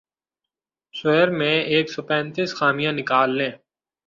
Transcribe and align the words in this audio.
سؤر 0.93 1.27
میں 1.37 1.55
ایک 1.71 1.85
سو 1.93 2.01
پینتیس 2.09 2.49
خامیاں 2.57 2.93
نکال 2.99 3.29
لیں 3.37 3.51